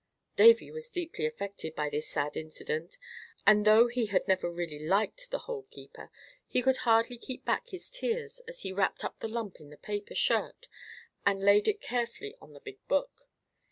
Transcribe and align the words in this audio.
Davy 0.35 0.71
was 0.71 0.89
deeply 0.89 1.27
affected 1.27 1.75
by 1.75 1.87
this 1.87 2.07
sad 2.09 2.35
incident, 2.35 2.97
and, 3.45 3.65
though 3.65 3.85
he 3.87 4.07
had 4.07 4.27
never 4.27 4.51
really 4.51 4.79
liked 4.83 5.29
the 5.29 5.37
Hole 5.45 5.67
keeper, 5.69 6.09
he 6.47 6.63
could 6.63 6.77
hardly 6.77 7.19
keep 7.19 7.45
back 7.45 7.67
his 7.69 7.91
tears 7.91 8.39
as 8.47 8.61
he 8.61 8.73
wrapped 8.73 9.03
up 9.05 9.19
the 9.19 9.27
lump 9.27 9.59
in 9.59 9.69
the 9.69 9.77
paper 9.77 10.15
shirt 10.15 10.67
and 11.23 11.39
laid 11.45 11.67
it 11.67 11.81
carefully 11.81 12.33
on 12.41 12.53
the 12.53 12.59
big 12.61 12.79
book. 12.87 13.29